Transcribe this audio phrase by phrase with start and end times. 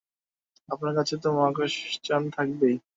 [0.69, 2.75] আপনার কাছে তো মহাকাশযান থাকবেই।